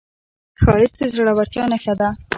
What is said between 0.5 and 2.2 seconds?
ښایست د زړورتیا نښه ده